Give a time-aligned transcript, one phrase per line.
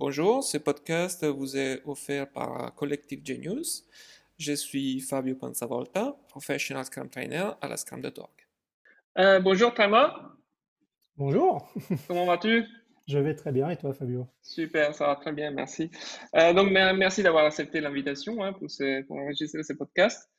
[0.00, 3.84] Bonjour, ce podcast vous est offert par Collective Genius.
[4.38, 8.30] Je suis Fabio Panzavolta, professional Scrum Trainer à la Scrum.org.
[9.18, 10.14] Euh, bonjour Thomas.
[11.16, 11.68] Bonjour.
[12.06, 12.64] Comment vas-tu?
[13.08, 14.28] Je vais très bien et toi Fabio?
[14.40, 15.90] Super, ça va très bien, merci.
[16.36, 18.68] Euh, donc merci d'avoir accepté l'invitation hein, pour,
[19.08, 20.30] pour, enregistrer ce podcast.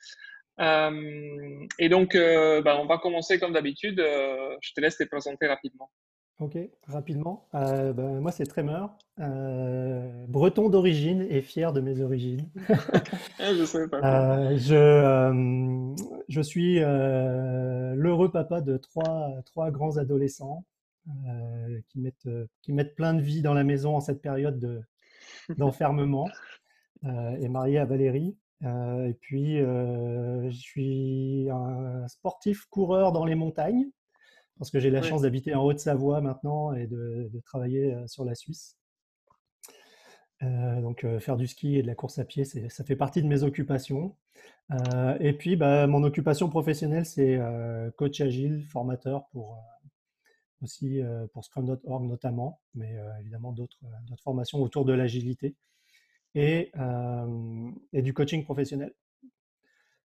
[0.62, 3.98] Euh, et donc, bah, on va commencer comme d'habitude.
[4.00, 5.92] je te laisse te présenter rapidement.
[6.40, 7.50] Ok, rapidement.
[7.54, 12.50] Euh, ben, moi, c'est Tremor, euh, breton d'origine et fier de mes origines.
[13.42, 14.00] Ah, je, sais pas.
[14.04, 20.66] Euh, je, je, suis l'heureux papa de trois, trois grands adolescents
[21.88, 22.28] qui, mettent,
[22.62, 24.84] qui mettent plein de vie dans la maison en cette période
[25.58, 26.30] d'enfermement
[27.04, 28.38] et marié à Valérie.
[28.62, 33.90] et puis, je suis un sportif coureur dans les montagnes
[34.60, 38.36] parce que j'ai la chance d'habiter en Haute-Savoie maintenant et de, travailler euh, sur la
[38.36, 38.78] Suisse.
[40.44, 43.22] Euh, donc euh, faire du ski et de la course à pied, ça fait partie
[43.24, 44.16] de mes occupations.
[45.20, 47.40] et puis bah, mon occupation professionnelle, c'est
[47.98, 49.58] coach agile, formateur pour
[50.62, 51.02] aussi
[51.34, 53.80] pour Scrum.org notamment, mais évidemment d'autres
[54.24, 55.56] formations autour de l'agilité
[56.36, 56.72] et,
[57.94, 58.94] et, du coaching professionnel.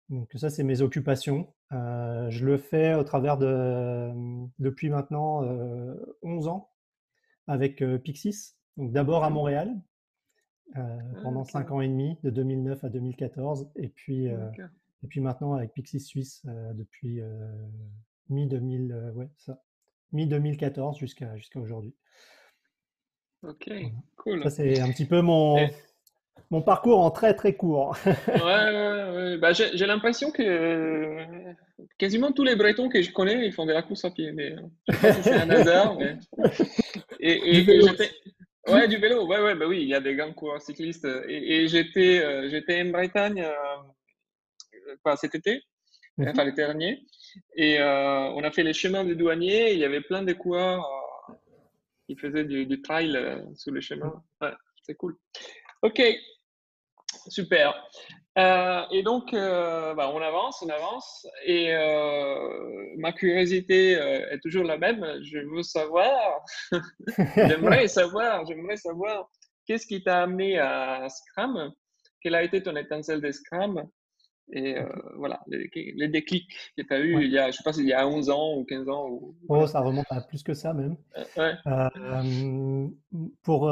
[0.09, 1.53] Donc ça, c'est mes occupations.
[1.71, 4.11] Euh, je le fais au travers de,
[4.59, 5.41] depuis maintenant
[6.21, 6.69] 11 euh, ans
[7.47, 8.55] avec euh, Pixis.
[8.77, 9.73] Donc d'abord à Montréal
[10.75, 15.53] ah, pendant 5 ans et demi, de 2009 à 2014, et puis, et puis maintenant
[15.53, 17.21] avec Pixis Suisse depuis
[18.29, 19.61] mi 2000, ouais, ça,
[20.13, 21.95] mi 2014 jusqu'à jusqu'à aujourd'hui.
[23.43, 23.69] Ok,
[24.15, 24.41] cool.
[24.41, 25.57] Ça c'est un petit peu mon
[26.53, 27.97] mon parcours en très très court.
[28.05, 29.37] ouais, ouais, ouais.
[29.37, 31.53] Bah, j'ai l'impression que euh,
[31.97, 34.31] quasiment tous les Bretons que je connais, ils font de la course à pied.
[34.31, 35.97] Mais euh, je sais pas si c'est un hasard.
[35.97, 36.17] Mais...
[37.19, 37.81] Et, et, du
[38.67, 39.25] Ouais, du vélo.
[39.25, 41.07] Ouais, ouais, bah oui, il y a des grands coureurs cyclistes.
[41.27, 45.61] Et, j'étais euh, j'étais en Bretagne euh, cet été,
[46.17, 46.29] mhm.
[46.29, 47.01] enfin l'été dernier.
[47.55, 49.73] Et on a fait les chemins des douaniers.
[49.73, 50.85] Il y avait plein de coureurs
[52.07, 53.17] qui faisaient du, du trail
[53.55, 54.21] sur les chemins.
[54.41, 54.53] Ouais,
[54.83, 55.17] c'est cool.
[55.83, 56.01] Ok,
[57.27, 57.73] super.
[58.37, 61.27] Euh, et donc, euh, bah, on avance, on avance.
[61.45, 65.05] Et euh, ma curiosité est toujours la même.
[65.23, 66.41] Je veux savoir,
[67.35, 69.29] j'aimerais savoir, j'aimerais savoir,
[69.67, 71.73] qu'est-ce qui t'a amené à Scrum?
[72.21, 73.85] Quelle a été ton étincelle de Scrum?
[74.51, 77.73] Et euh, voilà, les, déclics que tu as eu il y a, je sais pas
[77.73, 79.09] s'il y a 11 ans ou 15 ans.
[79.09, 79.35] Ou...
[79.47, 80.97] Oh, ça remonte à plus que ça même.
[81.37, 82.87] Euh, euh,
[83.41, 83.71] pour,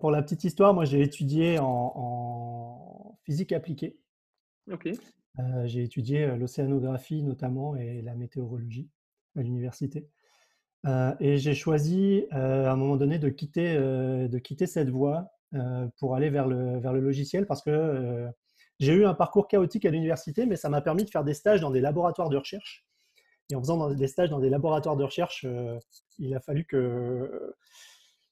[0.00, 3.98] pour la petite histoire, moi j'ai étudié en, physique appliquée.
[4.70, 4.88] Ok.
[5.64, 8.90] j'ai étudié l'océanographie notamment et la météorologie
[9.36, 10.08] à l'université.
[11.20, 15.32] et j'ai choisi à un moment donné de quitter, de quitter cette voie
[15.98, 18.30] pour aller vers le, vers le logiciel parce que
[18.82, 21.60] j'ai eu un parcours chaotique à l'université, mais ça m'a permis de faire des stages
[21.60, 22.84] dans des laboratoires de recherche.
[23.48, 25.78] Et en faisant des stages dans des laboratoires de recherche, euh,
[26.18, 27.54] il a fallu que,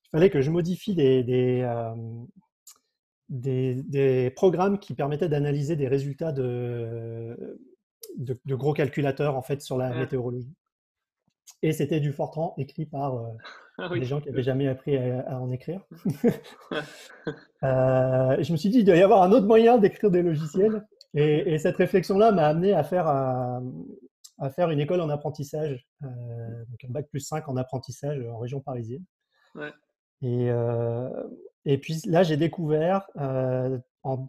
[0.04, 1.94] il fallait que je modifie euh,
[3.28, 7.60] des, des, programmes qui permettaient d'analyser des résultats de,
[8.16, 10.56] de, gros calculateurs en fait sur la météorologie.
[11.62, 13.28] Et c'était du Fortran écrit par euh,
[13.80, 15.80] ah des gens qui n'avaient jamais appris à, en écrire.
[16.72, 20.86] euh, je me suis dit, il doit y avoir un autre moyen d'écrire des logiciels.
[21.14, 23.60] Et, cette réflexion-là m'a amené à faire, à,
[24.54, 28.60] faire une école en apprentissage, euh, donc un bac plus 5 en apprentissage en région
[28.60, 29.04] parisienne.
[30.22, 31.08] Et, euh,
[31.64, 33.06] et puis là, j'ai découvert,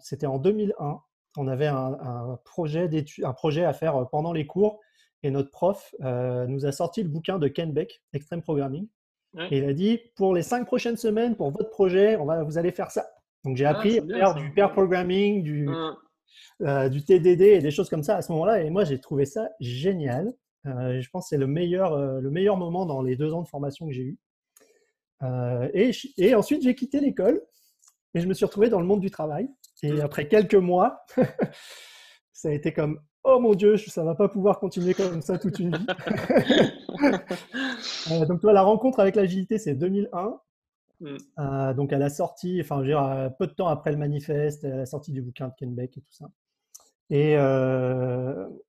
[0.02, 1.02] c'était en 2001,
[1.38, 2.90] on avait un, un projet,
[3.24, 4.80] un projet à faire pendant les cours
[5.24, 8.88] et notre prof euh, nous a sorti le bouquin de Ken Beck, Extreme Programming.
[9.50, 12.58] Et il a dit pour les cinq prochaines semaines, pour votre projet, on va, vous
[12.58, 13.08] allez faire ça.
[13.46, 15.70] Donc j'ai ah, appris à faire du pair programming, du,
[16.62, 18.62] euh, du TDD et des choses comme ça à ce moment-là.
[18.62, 20.34] Et moi, j'ai trouvé ça génial.
[20.68, 23.48] Euh, je pense que c'est le meilleur, le meilleur moment dans les deux ans de
[23.48, 24.18] formation que j'ai eu.
[25.74, 27.42] Et, et, ensuite, j'ai quitté l'école
[28.16, 29.48] et je me suis retrouvé dans le monde du travail.
[29.84, 30.02] Et mmh.
[30.02, 31.06] après quelques mois,
[32.34, 35.60] ça a été comme oh mon Dieu, ça va pas pouvoir continuer comme ça toute
[35.60, 35.86] une vie.
[38.12, 40.40] Euh, donc, toi, la rencontre avec l'agilité, c'est 2001.
[41.00, 41.18] Mm.
[41.40, 43.98] Euh, donc, à la sortie, enfin, je veux dire, euh, peu de temps après le
[43.98, 46.30] manifeste, à la sortie du bouquin de Ken Beck et tout ça.
[47.10, 47.34] Et,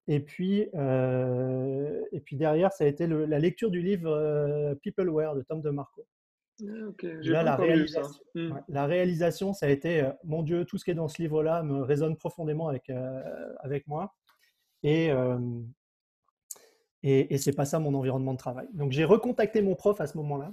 [0.09, 5.61] et, puis, et puis derrière, ça a été la lecture du livre Peopleware de Tom
[5.61, 6.07] DeMarco.
[6.63, 6.65] Ah,
[7.23, 8.41] Là, la réalisation, ça.
[8.41, 8.61] Mm.
[8.69, 11.83] la réalisation, ça a été, mon Dieu, tout ce qui est dans ce livre-là me
[11.83, 12.91] résonne profondément avec,
[13.61, 14.15] avec moi.
[14.83, 15.39] Et, euh,
[17.03, 18.69] et, et c'est pas ça mon environnement de travail.
[18.75, 20.53] Donc j'ai recontacté mon prof à ce moment-là.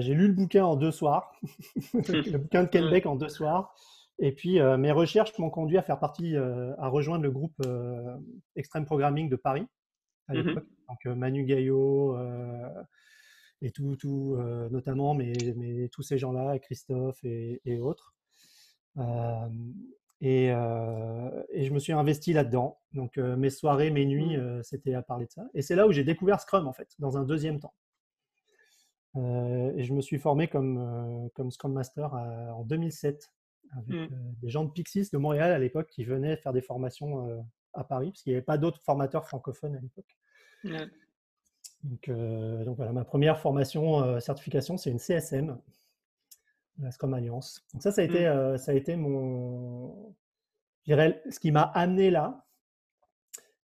[0.00, 1.32] j'ai lu le bouquin en deux soirs,
[1.94, 3.74] le bouquin de Ken Beck en deux soirs.
[4.20, 7.62] Et puis, mes recherches m'ont conduit à faire partie, à rejoindre le groupe
[8.56, 9.66] Extreme Programming de Paris
[10.26, 10.66] à mmh l'époque.
[10.88, 12.18] Donc, Manu Gaillot
[13.62, 14.36] et tout, tout
[14.72, 18.16] notamment, mais, mais, tous ces gens-là, Christophe et, et autres.
[20.20, 22.80] Et, et, je me suis investi là-dedans.
[22.92, 24.62] Donc mes soirées, mes nuits, mmh.
[24.62, 25.46] c'était à parler de ça.
[25.54, 27.74] Et c'est là où j'ai découvert Scrum, en fait, dans un deuxième temps.
[29.16, 33.32] et je me suis formé comme, comme Scrum Master en 2007
[33.76, 34.14] avec mmh.
[34.42, 37.44] des gens de Pixis de Montréal à l'époque qui venaient faire des formations
[37.74, 40.16] à Paris, parce qu'il n'y avait pas d'autres formateurs francophones à l'époque.
[41.84, 42.10] Donc,
[42.64, 45.60] donc, voilà, ma première formation, certification, c'est une CSM,
[46.78, 47.64] la Scrum Alliance.
[47.72, 48.58] Donc ça, ça a été, mmh.
[48.58, 50.14] ça a été mon,
[50.84, 52.44] je dirais, ce qui m'a amené là.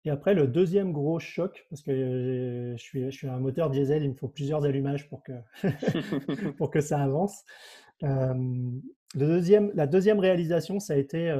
[0.05, 4.03] Et après, le deuxième gros choc, parce que je suis, je suis un moteur diesel,
[4.03, 5.31] il me faut plusieurs allumages pour que,
[6.57, 7.45] pour que ça avance.
[8.01, 8.81] le
[9.15, 11.31] deuxième, la deuxième réalisation, ça a été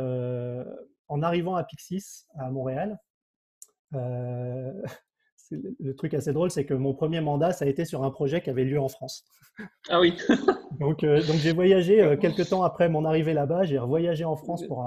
[1.09, 2.97] en arrivant à Pixis, à Montréal
[5.79, 8.41] le truc assez drôle, c'est que mon premier mandat, ça a été sur un projet
[8.41, 9.25] qui avait lieu en France.
[9.89, 10.15] Ah oui.
[10.79, 13.63] donc, euh, donc j'ai voyagé euh, quelques temps après mon arrivée là-bas.
[13.63, 14.85] J'ai voyagé en France pour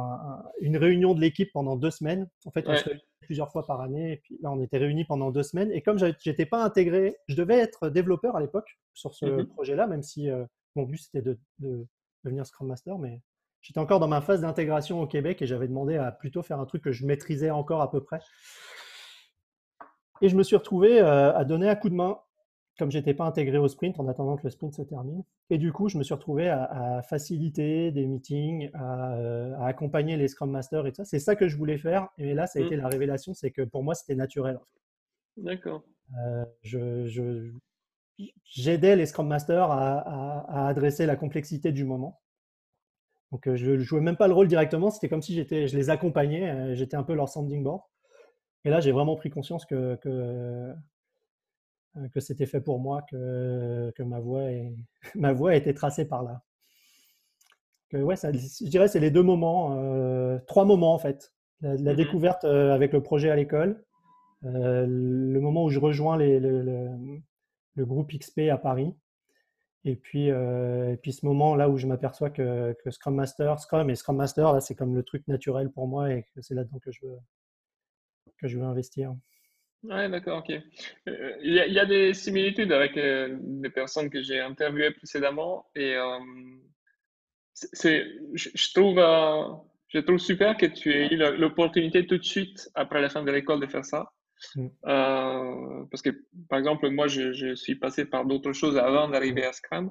[0.60, 2.28] une réunion de l'équipe pendant deux semaines.
[2.44, 4.12] En fait, on se réunit plusieurs fois par année.
[4.12, 5.70] Et puis là, on était réunis pendant deux semaines.
[5.72, 9.46] Et comme j'étais pas intégré, je devais être développeur à l'époque sur ce mhm.
[9.48, 11.86] projet-là, même si euh, mon but c'était de, de,
[12.24, 13.20] devenir Scrum Master, mais
[13.60, 16.66] j'étais encore dans ma phase d'intégration au Québec et j'avais demandé à plutôt faire un
[16.66, 18.20] truc que je maîtrisais encore à peu près.
[20.22, 22.18] Et je me suis retrouvé euh, à donner un coup de main,
[22.78, 25.22] comme j'étais pas intégré au sprint, en attendant que le sprint se termine.
[25.50, 30.28] Et du coup, je me suis retrouvé à, faciliter des meetings, euh, à, accompagner les
[30.28, 31.04] Scrum Masters et tout ça.
[31.04, 32.08] C'est ça que je voulais faire.
[32.18, 32.66] Et là, ça a mmh.
[32.66, 34.58] été la révélation, c'est que pour moi, c'était naturel.
[35.36, 35.82] D'accord.
[36.18, 37.50] Euh, je,
[38.44, 42.20] j'aidais les Scrum Masters à, adresser la complexité du moment.
[43.32, 45.90] Donc, je ne jouais même pas le rôle directement, c'était comme si j'étais, je les
[45.90, 47.82] accompagnais, j'étais un peu leur sounding board.
[48.66, 50.74] Et là, j'ai vraiment pris conscience que, que, euh,
[52.12, 54.74] que c'était fait pour moi, que, que ma, voix est,
[55.14, 56.42] ma voix a été tracée par là.
[57.90, 61.32] Que, ouais, ça, je dirais c'est les deux moments, euh, trois moments en fait.
[61.60, 63.84] La, mmh découverte euh, avec le projet à l'école,
[64.42, 67.08] le moment où je rejoins les, le,
[67.78, 68.92] groupe XP à Paris,
[69.84, 73.88] et puis, et puis ce moment là où je m'aperçois que, que, Scrum Master, Scrum
[73.90, 76.78] et Scrum Master, là c'est comme le truc naturel pour moi et que c'est là-dedans
[76.80, 77.16] que je veux,
[78.36, 79.14] que je veux investir.
[79.88, 80.50] Ouais, d'accord, ok.
[81.08, 85.94] Euh, il y, a des similitudes avec euh, des personnes que j'ai interviewées précédemment et
[85.94, 86.18] euh,
[87.52, 88.96] c'est, je, trouve,
[89.88, 93.30] je trouve super que tu aies eu l'opportunité tout de suite après la fin de
[93.30, 94.12] l'école de faire ça.
[94.54, 94.68] Mm.
[95.90, 96.10] parce que,
[96.50, 99.90] par exemple, moi, je, suis passé par d'autres choses avant d'arriver à Scrum.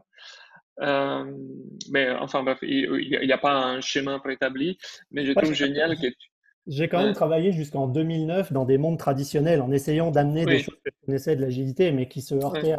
[1.89, 4.77] mais enfin, bref, il n'y a, pas un schéma préétabli,
[5.09, 6.29] mais je trouve génial que tu,
[6.67, 10.77] j'ai quand même travaillé jusqu'en 2009 dans des mondes traditionnels en essayant d'amener des choses
[10.83, 12.75] que je connaissais de l'agilité, mais qui se heurtaient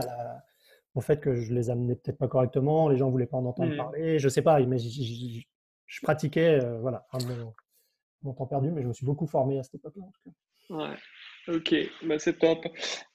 [0.97, 3.73] au fait que je les amenais peut-être pas correctement, les gens voulaient pas en entendre
[3.73, 3.77] mmh.
[3.77, 7.07] parler, je sais pas, mais je pratiquais, euh, voilà,
[8.23, 10.05] mon, temps perdu, mais je me suis beaucoup formé à cette époque-là.
[10.71, 10.97] Ouais.
[11.55, 12.67] Ok, bah, c'est top.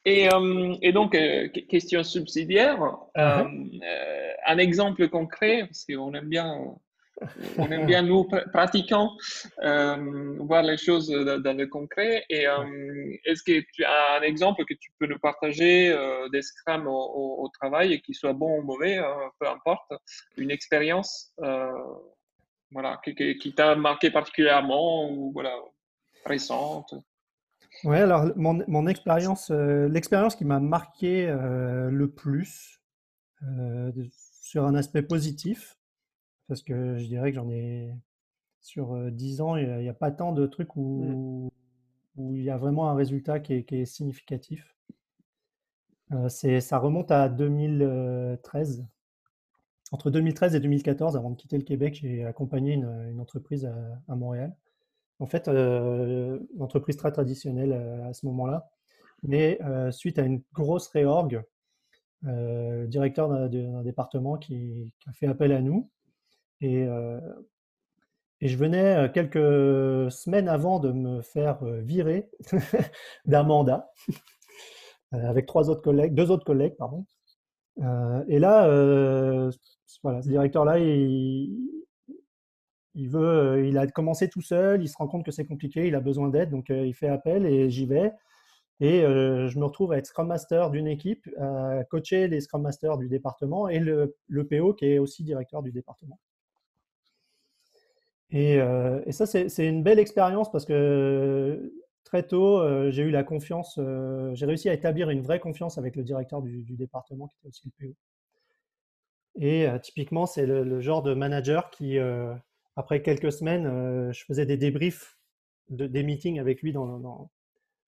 [0.06, 2.80] Et, euh, et donc, euh, question subsidiaire,
[3.16, 3.82] uh-huh.
[4.46, 6.78] un exemple concret, parce qu'on aime bien
[7.58, 9.12] on aime bien, nous, pratiquants,
[9.63, 12.25] euh, voir les choses dans le concret.
[12.30, 16.28] Et euh, est-ce que tu as un exemple que tu peux nous partager euh,
[16.86, 19.00] au, travail et qui soit bon ou mauvais,
[19.40, 19.92] peu importe,
[20.38, 21.34] une expérience
[22.72, 25.54] voilà, qui, t'a marqué particulièrement ou voilà,
[26.25, 26.94] récente
[27.84, 32.80] Oui, alors mon, expérience, l'expérience qui m'a marqué le plus
[34.42, 35.78] sur un aspect positif,
[36.51, 37.96] parce que je dirais que j'en ai
[38.60, 40.79] sur 10 ans, il n'y a, pas tant de trucs mmh.
[40.81, 41.50] où,
[42.17, 44.75] il y a vraiment un résultat qui est, significatif.
[46.27, 48.86] c'est, ça remonte à 2013.
[49.93, 53.72] Entre 2013 et 2014, avant de quitter le Québec, j'ai accompagné une, entreprise
[54.10, 54.53] à, Montréal.
[55.20, 57.72] En fait, une entreprise très traditionnelle
[58.03, 58.70] à ce moment-là.
[59.24, 59.58] Mais
[59.91, 61.46] suite à une grosse réorgue,
[62.24, 65.89] le directeur d'un, département qui, a fait appel à nous
[66.62, 66.88] et,
[68.41, 72.30] je venais quelques semaines avant de me faire virer
[73.25, 73.91] d'un mandat
[75.12, 77.06] avec trois autres collègues, deux autres collègues, pardon.
[78.27, 79.51] et là,
[79.88, 81.86] ce directeur-là, il,
[82.96, 86.00] veut, il a commencé tout seul, il se rend compte que c'est compliqué, il a
[86.00, 88.12] besoin d'aide, donc il fait appel et j'y vais.
[88.80, 92.98] Et je me retrouve à être Scrum Master d'une équipe, à coacher les Scrum Masters
[92.98, 96.20] du département et le PO qui est aussi directeur du département.
[98.32, 101.74] Et, et ça, c'est une belle expérience parce que
[102.06, 103.78] très tôt, j'ai eu la confiance,
[104.34, 107.72] j'ai réussi à établir une vraie confiance avec le directeur du, département qui était aussi
[107.80, 107.96] le PO.
[109.36, 111.98] Et typiquement, c'est le, genre de manager qui,
[112.78, 115.18] après quelques semaines, je faisais des débriefs
[115.72, 117.30] de, des meetings avec lui dans,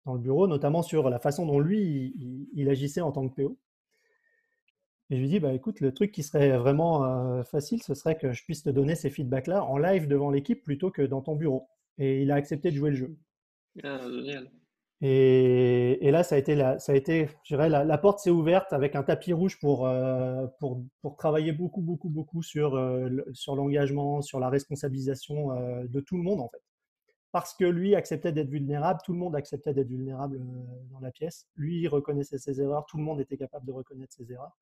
[0.07, 2.15] le bureau, notamment sur la façon dont lui,
[2.55, 3.59] il, agissait en tant que PO.
[5.11, 8.33] Et je lui dis, bah, écoute, le truc qui serait vraiment facile, ce serait que
[8.33, 11.69] je puisse te donner ces feedbacks-là en live devant l'équipe plutôt que dans ton bureau.
[11.99, 13.17] Et il a accepté de jouer le jeu.
[13.83, 14.51] Ah, génial.
[15.07, 18.73] Et, là, ça a été, la, ça a été je dirais, la, porte s'est ouverte
[18.73, 23.55] avec un tapis rouge pour, euh, pour, pour, travailler beaucoup, beaucoup, beaucoup sur, euh, sur
[23.55, 26.63] l'engagement, sur la responsabilisation euh, de tout le monde, en fait.
[27.33, 30.41] Parce que lui acceptait d'être vulnérable, tout le monde acceptait d'être vulnérable
[30.91, 31.49] dans la pièce.
[31.57, 34.57] Lui, il reconnaissait ses erreurs, tout le monde était capable de reconnaître ses erreurs.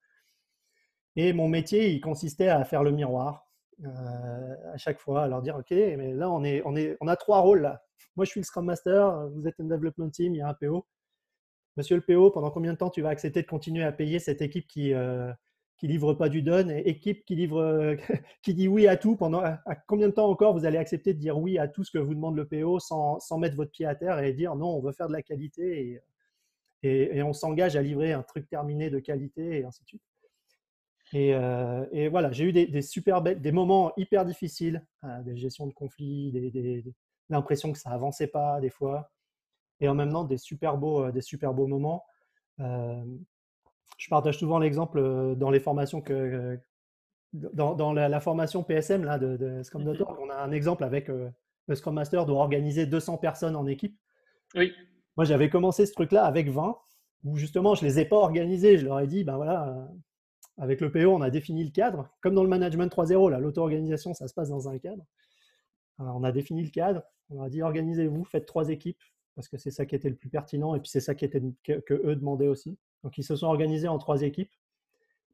[1.16, 3.46] Et mon métier, il consistait à faire le miroir
[3.84, 7.16] à chaque fois, à leur dire, OK, mais là, on, est, on, est, on a
[7.16, 7.82] trois rôles là
[8.16, 10.54] moi, je suis le Scrum Master, vous êtes un development team, il y a un
[10.54, 10.86] PO.
[11.76, 14.42] Monsieur le PO, pendant combien de temps tu vas accepter de continuer à payer cette
[14.42, 15.32] équipe qui euh,
[15.80, 17.96] livre pas du done, et équipe qui livre, euh,
[18.42, 21.18] qui dit oui à tout pendant à, combien de temps encore vous allez accepter de
[21.18, 23.86] dire oui à tout ce que vous demande le PO sans, sans mettre votre pied
[23.86, 26.00] à terre et dire non, on veut faire de la qualité
[26.82, 30.02] et, et, on s'engage à livrer un truc terminé de qualité et ainsi de suite.
[31.12, 34.84] Et, euh, et voilà, j'ai eu des, des, super des moments hyper difficiles,
[35.24, 36.84] des gestions de conflits, des, des,
[37.28, 39.10] l'impression que ça avançait pas des fois,
[39.80, 42.04] et en même temps des super beaux, euh, des super beaux moments.
[42.60, 43.04] Euh,
[43.98, 46.58] je partage souvent l'exemple euh, dans les formations que
[47.32, 51.94] dans, la, formation PSM là, de, de Scrum.org, on a un exemple avec le Scrum
[51.94, 53.98] Master doit organiser 200 personnes en équipe.
[54.54, 54.72] Oui.
[55.16, 56.76] Moi, j'avais commencé ce truc-là avec 20,
[57.24, 58.76] où justement, je ne les ai pas organisés.
[58.76, 59.88] Je leur ai dit, ben voilà,
[60.58, 62.08] avec le PO, on a défini le cadre.
[62.20, 65.04] Comme dans le management 3.0, l'auto-organisation, ça se passe dans un cadre.
[65.98, 67.02] on a défini le cadre.
[67.30, 69.00] On a dit organisez-vous, faites trois équipes,
[69.34, 71.42] parce que c'est ça qui était le plus pertinent, et puis c'est ça qui était,
[71.64, 72.78] que, eux demandaient aussi.
[73.02, 74.52] Donc ils se sont organisés en trois équipes.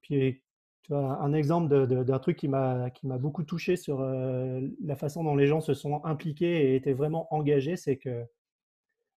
[0.01, 0.41] Puis
[0.83, 5.37] tu vois, un exemple d'un truc qui m'a beaucoup touché sur euh, la façon dont
[5.37, 8.25] les gens se sont impliqués et étaient vraiment engagés, c'est que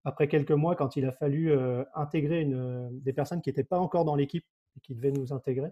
[0.03, 2.50] après quelques mois, quand il a fallu euh, intégrer
[2.91, 5.70] des personnes qui n'étaient pas encore dans l'équipe et qui devaient nous intégrer,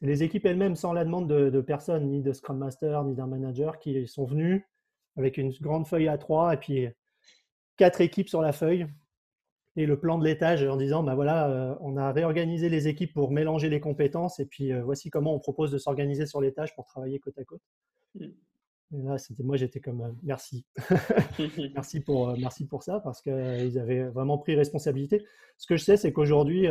[0.00, 3.14] c'est les équipes elles-mêmes, sans la demande de, de personne, ni de Scrum Master, ni
[3.14, 4.62] d'un manager, qui sont venus
[5.16, 6.88] avec une grande feuille A3 et puis
[7.76, 8.86] quatre équipes sur la feuille
[9.76, 13.14] et le plan de l'étage en disant bah voilà, euh, on a réorganisé les équipes
[13.14, 16.74] pour mélanger les compétences et puis euh, voici comment on propose de s'organiser sur l'étage
[16.74, 17.62] pour travailler côte à côte.
[18.14, 18.26] Mm.
[18.94, 20.64] Et là, c'était moi, j'étais comme euh, merci,
[21.74, 25.24] merci pour merci pour ça parce qu'ils avaient vraiment pris responsabilité.
[25.58, 26.66] Ce que je sais, c'est qu'aujourd'hui,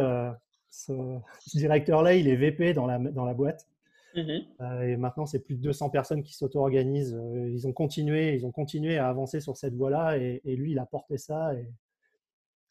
[0.78, 0.94] ce,
[1.46, 3.68] ce directeur-là, il est VP dans la dans la boîte.
[4.16, 7.16] Mmh euh, et maintenant, c'est plus de 200 personnes qui s'auto-organisent.
[7.16, 10.80] Euh, ils ont continué, ils ont continué à avancer sur cette voie-là, et, lui, il
[10.80, 11.68] a porté ça, et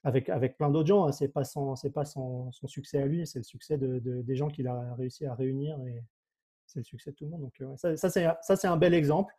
[0.02, 1.06] avec, avec plein d'autres gens.
[1.06, 1.12] Hein.
[1.12, 4.36] C'est pas son, c'est pas son, son, succès à lui, c'est le succès de, des
[4.36, 6.02] gens qu'il a réussi à réunir, et
[6.66, 7.42] c'est le succès de tout le monde.
[7.42, 9.32] Donc euh, ça, ça c'est, ça, c'est un bel exemple.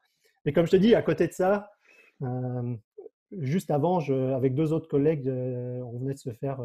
[0.46, 1.72] Et comme je te dis, à côté de ça,
[3.32, 6.62] juste avant, je, avec deux autres collègues, on venait de se faire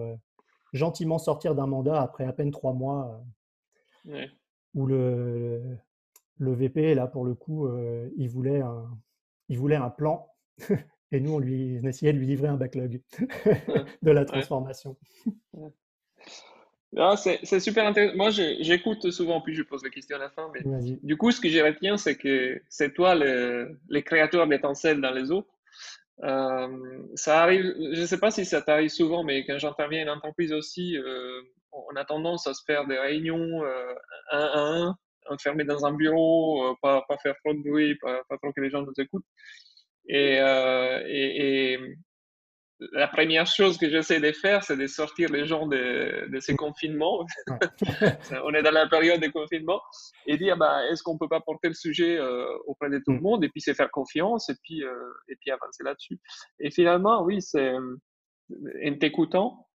[0.73, 3.23] gentiment sortir d'un mandat après à peine trois mois.
[4.05, 4.31] Ouais
[4.75, 5.61] où le,
[6.39, 8.89] le VP, là, pour le coup, euh, il, voulait un,
[9.49, 10.29] il voulait un plan.
[11.13, 13.01] et nous, on, lui, essayait de lui livrer un backlog
[14.03, 14.97] de la transformation.
[17.17, 18.17] c'est super intéressant.
[18.17, 20.51] Moi, j'écoute souvent, puis je pose la question à la fin.
[20.55, 20.63] Mais
[21.03, 25.13] du coup, ce que j'ai retenu, c'est que c'est toi le, les créateurs d'étincelles dans
[25.13, 25.49] les autres.
[26.25, 30.17] Euh, ça arrive, je ne sais pas si ça t'arrive souvent, mais quand j'interviens en
[30.17, 33.95] entreprise aussi, euh, on a tendance à se faire des réunions euh,
[34.31, 34.97] un à un,
[35.29, 38.61] enfermés dans un bureau, euh, pas, pas faire trop de bruit, pas, pas, trop que
[38.61, 39.25] les gens nous écoutent.
[40.09, 41.97] Et, euh, et, et
[42.93, 46.57] la première chose que j'essaie de faire, c'est de sortir les gens de, de ces
[46.57, 47.27] confinements.
[48.45, 49.81] on est dans la période de confinement
[50.27, 53.19] et dire bah, est-ce qu'on peut pas porter le sujet euh, auprès de tout le
[53.19, 53.23] mm.
[53.23, 56.19] monde et puis se faire confiance et puis, euh, et puis avancer là-dessus.
[56.59, 59.69] Et finalement, oui, c'est en t'écoutant,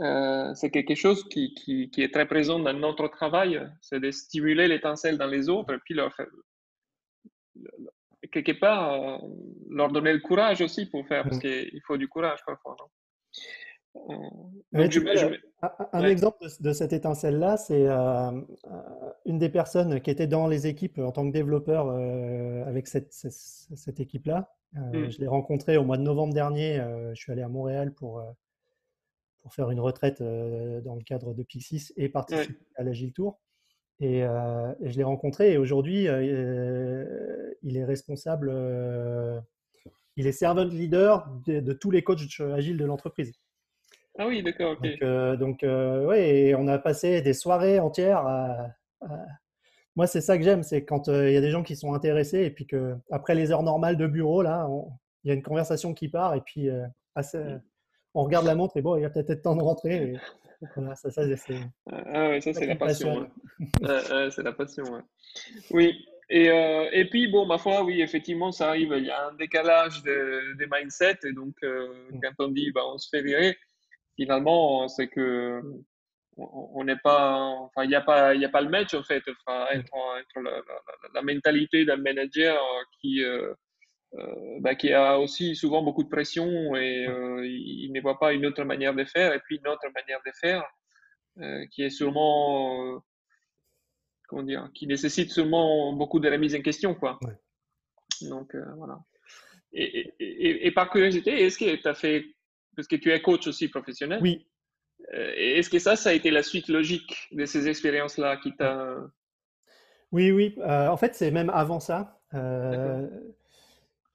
[0.00, 4.10] euh, c'est quelque chose qui, qui, qui, est très présent dans notre travail, c'est de
[4.10, 6.26] stimuler l'étincelle dans les autres et puis leur faire,
[8.30, 9.18] quelque part, euh,
[9.68, 11.40] leur donner le courage aussi pour faire, parce mmh.
[11.40, 12.76] qu'il faut du courage parfois.
[13.96, 14.12] Euh,
[15.92, 17.88] un, exemple de, cette étincelle-là, c'est
[19.26, 21.90] une des personnes qui était dans les équipes en tant que développeur
[22.66, 24.54] avec cette, cette, équipe-là.
[24.74, 25.10] Mmh.
[25.10, 26.80] Je l'ai rencontré au mois de novembre dernier.
[27.14, 28.22] je suis allé à Montréal pour
[29.42, 33.40] pour faire une retraite dans le cadre de Pixis et participer à l'Agile Tour.
[34.00, 38.52] Et, je l'ai rencontré et aujourd'hui, il est responsable,
[40.16, 43.32] il est servant leader de, tous les coachs agiles de l'entreprise.
[44.18, 45.38] Ah oui, d'accord, ok.
[45.38, 48.24] Donc, ouais, on a passé des soirées entières
[49.96, 52.40] Moi, c'est ça que j'aime, c'est quand il y a des gens qui sont intéressés
[52.40, 54.66] et puis que après les heures normales de bureau, là,
[55.24, 56.70] il y a une conversation qui part et puis
[57.14, 57.38] assez,
[58.14, 60.14] on regarde la montre et bon, il y a peut-être temps de rentrer.
[60.74, 61.60] Voilà, ça, ça c'est.
[61.90, 63.30] Ah ouais, ça c'est la passion.
[63.82, 64.84] c'est la passion.
[65.70, 65.94] Oui.
[66.30, 68.94] Et, euh, et, puis, bon, ma foi, oui, effectivement, ça arrive.
[68.96, 71.18] Il y a un décalage de, des mindsets.
[71.24, 72.20] Et donc, euh, mm.
[72.22, 73.58] quand on dit, bah, on se fait virer,
[74.16, 75.60] finalement, c'est que
[76.36, 79.22] on n'est pas, enfin, il n'y a pas, il a pas le match en fait.
[79.28, 79.80] Enfin, mm.
[79.92, 80.62] entre, la,
[81.14, 82.58] la, mentalité d'un manager
[83.00, 83.54] qui, euh, euh,
[84.60, 88.44] bah, qui a aussi souvent beaucoup de pression et euh, il, ne voit pas une
[88.44, 90.64] autre manière de faire et puis une autre manière de faire
[91.38, 93.00] euh, qui est sûrement
[94.28, 97.20] comment dire qui nécessite sûrement beaucoup de remise en question quoi.
[98.22, 98.98] Donc voilà.
[99.72, 102.24] Et, et, et, par curiosité est-ce que tu as fait
[102.74, 104.44] parce que tu es coach aussi professionnel oui.
[105.12, 108.96] est-ce que ça ça a été la suite logique de ces expériences là qui t'a
[110.10, 112.20] oui oui en fait c'est même avant ça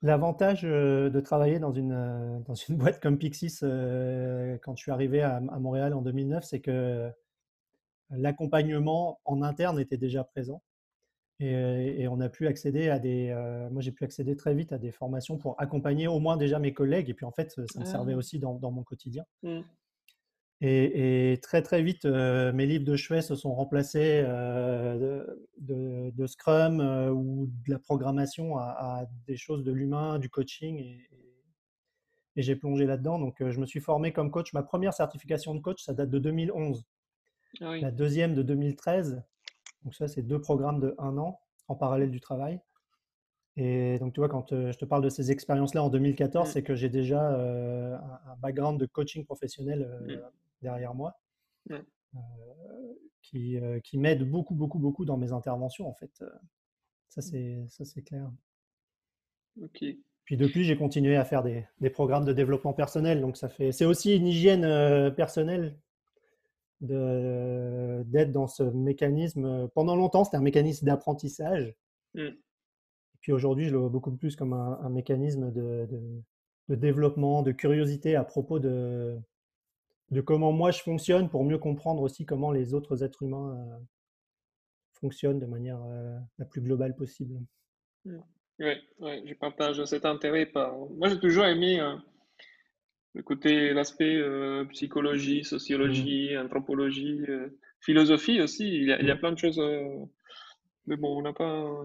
[0.02, 5.40] L'avantage de travailler dans une, dans une boîte comme Pixis quand je suis arrivé à,
[5.40, 7.10] Montréal en 2009, c'est que
[8.12, 10.62] l'accompagnement en interne était déjà présent.
[11.40, 13.34] Et, on a pu accéder à des.
[13.72, 16.74] moi, j'ai pu accéder très vite à des formations pour accompagner au moins déjà mes
[16.74, 17.10] collègues.
[17.10, 18.18] Et puis, en fait, ça me servait ah.
[18.18, 19.26] aussi dans, dans mon quotidien.
[19.44, 19.62] Mmh.
[20.62, 25.26] Et, très très vite, euh, mes livres de chevet se sont remplacés euh,
[25.58, 30.80] de, Scrum euh, ou de la programmation à, des choses de l'humain, du coaching.
[30.80, 31.10] Et,
[32.38, 33.18] j'ai plongé là-dedans.
[33.18, 34.52] Donc, je me suis formé comme coach.
[34.52, 36.86] Ma première certification de coach, ça date de 2011.
[37.62, 39.24] Ah la deuxième de 2013.
[39.84, 42.60] Donc, ça, c'est deux programmes de un an en parallèle du travail.
[43.56, 46.52] Et donc, tu vois, quand je te parle de ces expériences-là en 2014, mmh.
[46.52, 50.16] c'est que j'ai déjà un, background de coaching professionnel mmh
[50.66, 51.18] derrière moi,
[51.72, 51.80] euh,
[53.22, 56.12] qui, euh, qui m'aide beaucoup, beaucoup, beaucoup dans mes interventions, en fait.
[56.22, 56.30] Euh,
[57.10, 57.24] ça, mmh.
[57.24, 58.32] c'est, ça, c'est clair.
[59.62, 59.84] Ok.
[60.26, 63.22] Puis depuis, j'ai continué à faire des, des, programmes de développement personnel.
[63.22, 65.78] Donc, ça fait, c'est aussi une hygiène personnelle
[66.82, 69.68] de, d'être dans ce mécanisme.
[69.76, 71.76] Pendant longtemps, c'était un mécanisme d'apprentissage.
[72.16, 72.22] Mmh.
[72.22, 76.24] Et puis aujourd'hui, je le vois beaucoup plus comme un, un mécanisme de, de,
[76.70, 79.20] de, développement, de curiosité à propos de,
[80.12, 83.78] de comment moi je fonctionne pour mieux comprendre aussi comment les autres êtres humains euh,
[84.94, 87.36] fonctionnent de manière euh, la plus globale possible.
[88.06, 88.14] Oui,
[88.60, 89.04] mmh.
[89.04, 90.46] ouais, je partage cet intérêt.
[90.46, 90.78] Par...
[90.92, 91.96] Moi, j'ai toujours aimé euh,
[93.16, 94.22] le côté, l'aspect
[94.72, 96.46] psychologie, sociologie, mmh.
[96.46, 97.22] anthropologie,
[97.80, 98.68] philosophie aussi.
[98.68, 99.20] Il y, a, il y a, mmh.
[99.20, 99.60] plein de choses.
[100.86, 101.84] mais bon, on n'a pas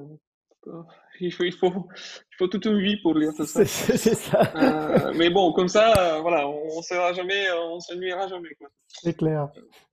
[1.21, 3.65] il faut, il faut, il faut toute une vie pour lire tout ça.
[3.65, 4.53] C'est ça.
[4.57, 8.51] Euh, mais bon, comme ça, euh, voilà, on ne sera jamais, euh, on s'ennuiera jamais.
[8.89, 9.49] C'est clair.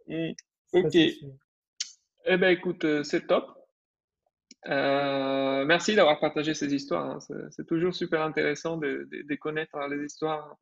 [0.07, 0.31] Mm.
[0.73, 0.95] ok.
[0.95, 3.45] eh ben, écoute, c'est top.
[4.65, 7.05] merci d'avoir partagé ces histoires.
[7.05, 7.19] Hein.
[7.51, 10.57] C'est toujours super intéressant de, de, de, connaître les histoires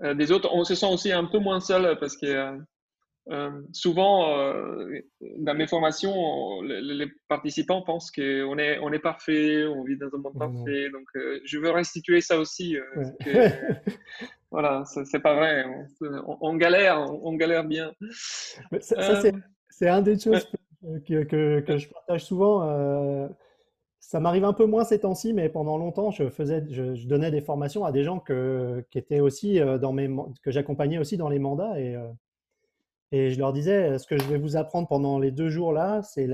[0.00, 0.48] des autres.
[0.52, 2.58] On se sent aussi un peu moins seul parce que
[3.30, 4.98] euh, souvent, euh,
[5.38, 10.18] dans mes formations, les, participants pensent qu'on est, on est parfait, on vit dans un
[10.18, 10.90] monde parfait.
[10.90, 12.76] Donc, euh, je veux restituer ça aussi.
[14.50, 15.64] voilà, c'est pas vrai.
[16.40, 17.92] On, galère, on, galère bien.
[18.80, 19.22] ça,
[19.70, 20.46] c'est un des choses
[21.06, 23.28] que, que, que, je partage souvent.
[24.00, 27.40] ça m'arrive un peu moins ces temps-ci, mais pendant longtemps, je, faisais, je, donnais des
[27.40, 30.10] formations à des gens que, qui étaient aussi dans mes,
[30.42, 31.78] que j'accompagnais aussi dans les mandats.
[31.78, 31.96] Et,
[33.12, 36.02] et je leur disais, ce que je vais vous apprendre pendant les deux jours là,
[36.02, 36.26] c'est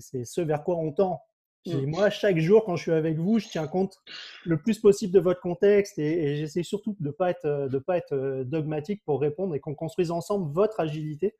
[0.00, 1.20] ce vers quoi on tend.
[1.66, 1.86] Mmh.
[1.86, 3.98] Moi, chaque jour, quand je suis avec vous, je tiens compte
[4.46, 7.98] le plus possible de votre contexte et, j'essaie surtout de ne pas, être, de pas
[7.98, 11.34] être euh, dogmatique pour répondre et qu'on construise ensemble votre agilité.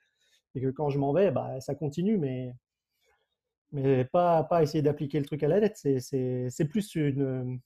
[0.54, 2.52] Et que quand je m'en vais, bah, ça continue, mais,
[3.72, 5.76] mais pas, pas essayer d'appliquer le truc à la lettre.
[5.78, 7.60] C'est plus une,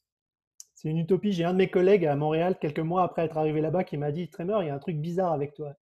[0.74, 1.32] c'est une utopie.
[1.32, 4.12] J'ai un de mes collègues à Montréal, quelques mois après être arrivé là-bas, qui m'a
[4.12, 5.74] dit Tremor, il y a un truc bizarre avec toi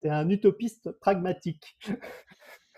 [0.00, 1.76] tu es un utopiste pragmatique.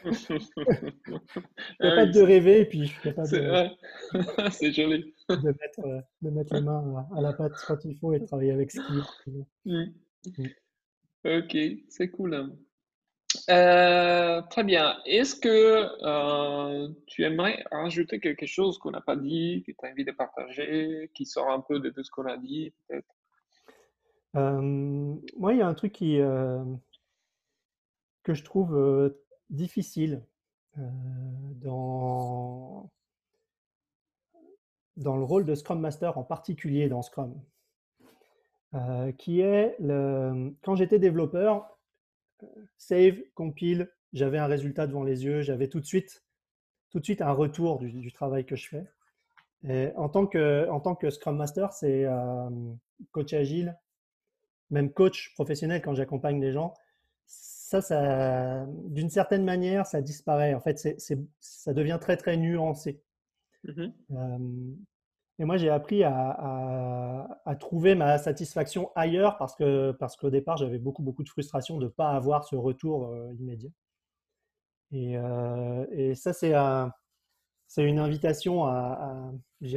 [1.80, 3.68] capable de rêver et puis je suis capable de,
[4.50, 5.14] c'est joli.
[5.28, 8.26] de, mettre, euh, de mettre les mains à la pâte quand il faut et de
[8.26, 9.46] travailler avec ce qu'il faut.
[9.64, 9.84] Mm.
[10.38, 10.48] Mm.
[11.24, 11.56] Ok,
[11.88, 12.52] c'est cool.
[13.48, 14.96] Euh, très bien.
[15.06, 19.90] Est-ce que euh, tu aimerais rajouter quelque chose qu'on n'a pas dit, que tu as
[19.90, 23.08] envie de partager, qui sort un peu de tout ce qu'on a dit, peut-être?
[24.34, 26.20] Moi, il y a un truc qui,
[28.24, 29.14] que je trouve
[29.50, 30.26] difficile
[30.76, 32.90] dans,
[34.96, 37.40] dans le rôle de Scrum Master, en particulier dans Scrum,
[39.18, 41.78] qui est le, quand j'étais développeur,
[42.76, 46.24] save, compile, j'avais un résultat devant les yeux, j'avais tout de suite,
[46.90, 49.92] tout de suite un retour du, travail que je fais.
[49.96, 52.06] En, tant que, en tant que Scrum Master, c'est
[53.12, 53.78] coach agile,
[54.70, 56.74] même coach professionnel quand j'accompagne les gens,
[57.80, 60.54] ça, ça d'une certaine manière, ça disparaît.
[60.54, 63.00] En fait, c'est, ça devient très, très nuancé.
[63.64, 64.74] Mmh
[65.40, 70.56] et moi, j'ai appris à, à, trouver ma satisfaction ailleurs parce, que, parce qu'au départ,
[70.58, 73.70] j'avais beaucoup, beaucoup de frustration de ne pas avoir ce retour immédiat.
[74.92, 75.16] Et,
[75.90, 76.52] et ça, c'est,
[77.66, 79.32] c'est une invitation à, à,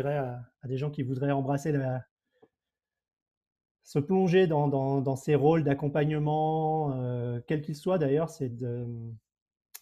[0.06, 2.04] à, à, des gens qui voudraient embrasser la,
[3.88, 8.52] se plonger dans, ces rôles d'accompagnement, euh, quels qu'ils soient d'ailleurs, c'est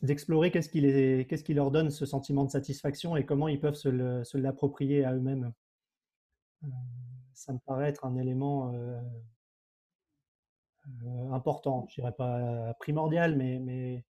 [0.03, 5.03] d'explorer qu'est-ce qui, leur donne ce sentiment de satisfaction et comment ils peuvent se, l'approprier
[5.05, 5.51] à eux-mêmes.
[6.65, 6.67] Euh,
[7.33, 9.01] ça me paraît être un élément euh,
[11.31, 14.05] important, je dirais pas primordial, mais, mais,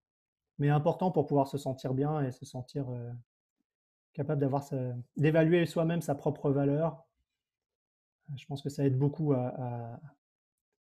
[0.58, 2.84] mais, important pour pouvoir se sentir bien et se sentir
[4.12, 4.46] capable
[5.16, 7.05] d'évaluer soi-même sa propre valeur
[8.34, 9.34] je pense que ça aide beaucoup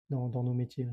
[0.10, 0.88] dans, nos métiers.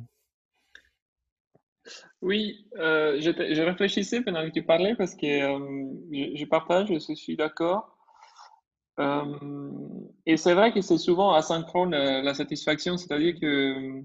[2.23, 7.37] Oui, euh, je, réfléchissais pendant que tu parlais parce que euh, je, partage, je suis
[7.37, 7.97] d'accord.
[8.99, 9.71] Euh,
[10.25, 14.03] et c'est vrai que c'est souvent asynchrone la satisfaction, c'est-à-dire que,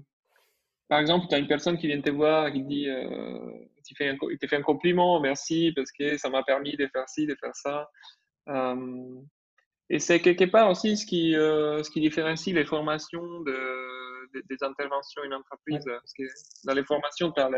[0.88, 4.46] par exemple, tu as une personne qui vient te voir et qui dit, il te
[4.46, 7.88] fait un compliment, merci parce que ça m'a permis de faire ci, de faire ça.
[9.92, 14.62] Et c'est quelque part aussi ce qui, euh, ce qui différencie les formations de, des
[14.62, 15.84] interventions en entreprise.
[15.84, 16.22] Parce que
[16.64, 17.50] dans les formations, tu as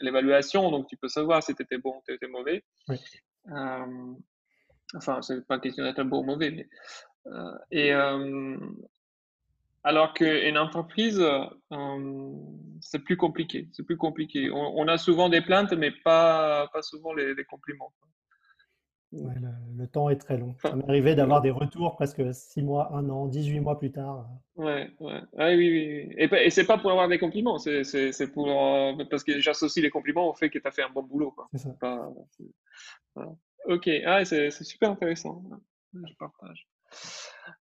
[0.00, 2.64] l'évaluation, donc tu peux savoir si tu étais bon ou tu étais mauvais.
[2.88, 2.96] Oui.
[3.52, 4.14] Euh,
[4.96, 6.50] enfin, c'est pas question d'être bon ou mauvais.
[6.50, 6.66] Mais,
[7.26, 7.92] euh, et
[9.84, 11.24] alors qu'une entreprise,
[12.80, 13.68] c'est plus compliqué.
[13.70, 14.50] C'est plus compliqué.
[14.50, 17.92] On, a souvent des plaintes, mais pas, pas souvent les, les compliments.
[19.10, 19.78] Mmh.
[19.78, 20.54] le, temps est très long.
[20.58, 24.28] Ça m'est arrivé d'avoir des retours presque 6 mois, 1 an, 18 mois plus tard.
[24.56, 25.22] Ouais, ouais.
[25.38, 28.50] oui, oui, Et, et c'est pas pour avoir des compliments, c'est pour.
[28.50, 31.34] Euh, parce que j'associe les compliments au fait que tu as fait un bon boulot.
[31.54, 32.10] C'est ça.
[33.66, 35.42] Ok, ah, c'est super intéressant.
[35.94, 36.68] Je partage.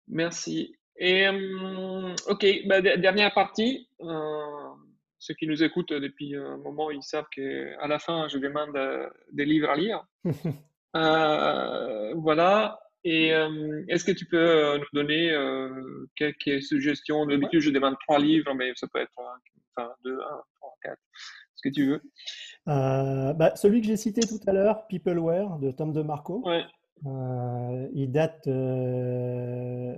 [0.07, 0.75] Merci.
[0.97, 3.87] Et, hum, ok, bah, dernière partie.
[4.01, 4.73] Euh,
[5.19, 9.09] ceux qui nous écoutent depuis un moment, ils savent qu'à la fin, je demande euh,
[9.31, 10.05] des livres à lire.
[10.95, 12.79] Euh, voilà.
[13.03, 15.31] Et euh, est-ce que tu peux euh, nous donner
[16.15, 17.25] quelques suggestions?
[17.25, 19.11] D'habitude, je demande trois livres, mais ça peut être
[19.75, 21.01] enfin, deux, un, trois, quatre,
[21.55, 22.01] ce que tu veux?
[22.65, 26.43] Bah, celui que j'ai cité tout à l'heure, Peopleware, de Tom DeMarco.
[26.45, 26.65] Ouais.
[27.93, 29.95] il date de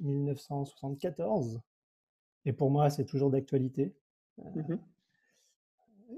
[0.00, 1.60] 1974.
[2.44, 3.94] Et pour moi, c'est toujours d'actualité.
[4.38, 4.76] Mmh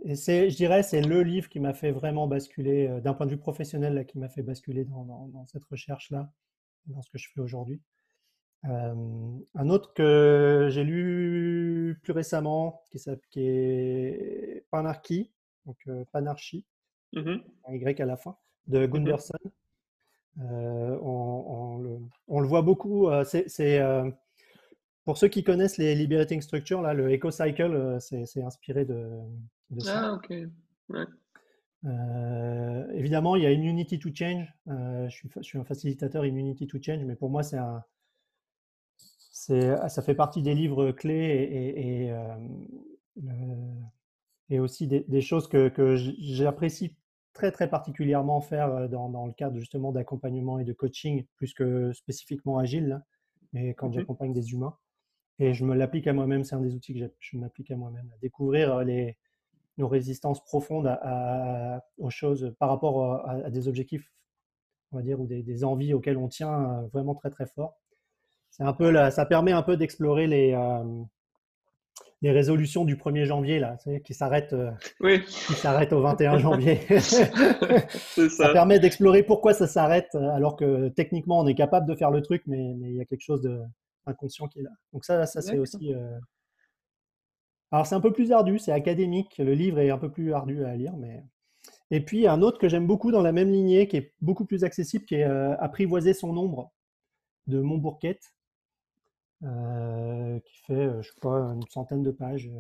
[0.05, 3.27] et c'est, je dirais, c'est le livre qui m'a fait vraiment basculer, euh, d'un point
[3.27, 6.33] de vue professionnel, là, qui m'a fait basculer dans, dans, cette recherche-là,
[6.87, 7.81] dans ce que je fais aujourd'hui.
[8.63, 12.99] un autre que j'ai lu plus récemment, qui,
[13.31, 15.33] qui est Panarchy,
[15.67, 16.67] donc euh, Panarchy,
[17.13, 17.37] mmh
[17.67, 18.37] un Y à la fin,
[18.67, 19.39] de mmh Gunderson.
[20.41, 23.09] Euh, on, le, on, le, voit beaucoup.
[23.25, 23.83] c'est,
[25.05, 29.21] pour ceux qui connaissent les liberating structures, là, le EcoCycle, c'est inspiré de,
[29.87, 30.33] ah, ok.
[31.87, 34.53] Euh, évidemment, il y a une Unity to Change.
[34.69, 37.83] Euh, je, suis, un facilitateur in Unity to Change, mais pour moi, c'est un,
[39.33, 42.37] ça fait partie des livres clés et, et, euh,
[44.61, 46.95] aussi des, choses que, j'apprécie
[47.33, 52.59] très très particulièrement faire dans, le cadre justement d'accompagnement et de coaching, plus que spécifiquement
[52.59, 53.01] agile,
[53.53, 54.77] mais quand j'accompagne des humains.
[55.39, 58.11] Et je me l'applique à moi-même, c'est un des outils que je m'applique à moi-même,
[58.15, 59.17] à découvrir les,
[59.81, 64.13] nos résistances profondes à, aux choses par rapport à, des objectifs,
[64.93, 67.77] on va dire, ou des, envies auxquelles on tient euh, vraiment très très fort.
[68.51, 71.03] C'est un peu là, ça permet un peu d'explorer les, euh,
[72.21, 75.23] les résolutions du 1er janvier là, qui s'arrêtent euh, oui.
[75.25, 76.77] qui s'arrête au 21 janvier.
[77.01, 78.29] ça.
[78.29, 78.53] ça.
[78.53, 82.43] permet d'explorer pourquoi ça s'arrête alors que techniquement on est capable de faire le truc,
[82.47, 83.49] mais, mais il y a quelque chose
[84.07, 84.71] d'inconscient qui est là.
[84.93, 85.95] Donc ça, ça c'est aussi
[87.73, 90.65] alors c'est un peu plus ardu, c'est académique, le livre est un peu plus ardu
[90.65, 91.23] à lire, mais...
[91.93, 94.65] Et puis un autre que j'aime beaucoup dans la même lignée, qui est beaucoup plus
[94.65, 96.73] accessible, qui est euh, Apprivoiser son ombre
[97.49, 98.35] de Montbourquette,
[99.43, 102.51] euh, qui fait, euh, je crois, une centaine de pages,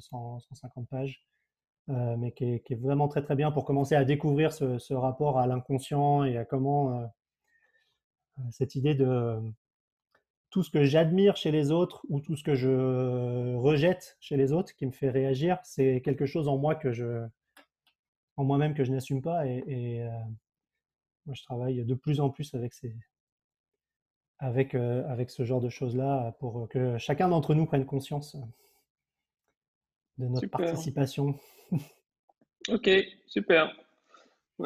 [0.00, 1.24] 150 pages,
[1.88, 6.24] mais qui est, vraiment très très bien pour commencer à découvrir ce, rapport à l'inconscient
[6.24, 7.10] et à comment
[8.50, 9.40] cette idée de
[10.52, 14.52] tout ce que j'admire chez les autres ou tout ce que je rejette chez les
[14.52, 17.26] autres qui me fait réagir, c'est quelque chose en moi que je,
[18.36, 20.06] en moi-même que je n'assume pas et,
[21.24, 22.94] moi je travaille de plus en plus avec ces,
[24.38, 28.36] avec, avec ce genre de choses-là pour que chacun d'entre nous prenne conscience
[30.18, 31.34] de notre participation.
[32.68, 32.90] ok,
[33.26, 33.74] super.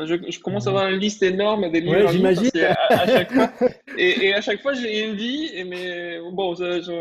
[0.05, 2.05] Je, commence à avoir une liste énorme des livres.
[2.05, 2.51] Ouais, j'imagine.
[2.89, 3.51] À, chaque fois,
[3.97, 5.51] et, à chaque fois, j'ai une vie.
[5.55, 6.55] Et mais bon,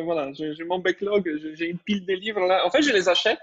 [0.04, 2.66] voilà, j'ai mon backlog, j'ai une pile de livres là.
[2.66, 3.40] En fait, je les achète.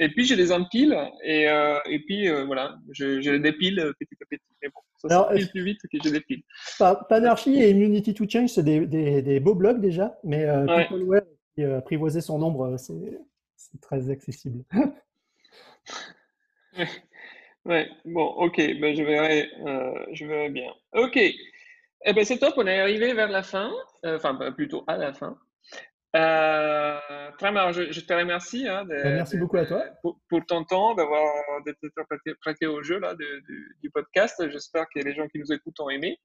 [0.00, 0.96] Et puis, je les empile.
[1.24, 4.42] Et, euh, et puis, euh, voilà, je, je, les dépile petit à petit.
[4.62, 6.42] Mais bon, ça Alors, plus vite que je dépile.
[7.08, 10.16] Panarchy et Immunity to Change, c'est des, des, des, beaux blogs déjà.
[10.22, 11.20] Mais euh, ouais.
[11.54, 14.62] qui apprivoiser son nombre, c'est très accessible.
[17.68, 20.72] Ouais, bon, ok, ben je verrai, euh, je verrai bien.
[20.94, 23.70] Ok, eh ben c'est top, on est arrivé vers la fin,
[24.06, 25.38] euh, enfin ben, plutôt à la fin.
[26.16, 26.98] Euh,
[27.38, 28.66] je, je, te remercie.
[28.66, 29.84] Hein, ben, merci beaucoup à toi.
[30.02, 31.30] Pour, ton temps, d'avoir
[31.66, 31.76] d'être
[32.40, 34.48] prêté, au jeu là, du podcast.
[34.48, 36.18] J'espère que les gens qui nous écoutent ont aimé.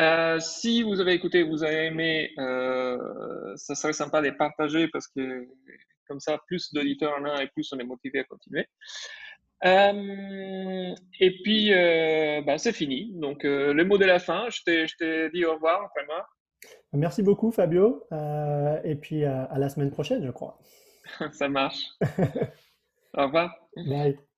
[0.00, 2.32] Euh, si vous avez écouté, vous avez aimé,
[3.56, 5.46] ça serait sympa de les partager parce que
[6.08, 8.66] comme ça, plus d'auditeurs en a et plus on est motivé à continuer.
[9.64, 13.12] Euh, et puis, euh, bah, c'est fini.
[13.14, 16.22] Donc, euh, le mot de la fin, je t'ai dit au revoir, vraiment.
[16.92, 18.04] Merci beaucoup, Fabio.
[18.84, 20.58] et puis, à la semaine prochaine, je crois.
[21.32, 21.84] Ça marche.
[23.16, 23.54] au revoir.
[23.76, 24.29] Bye.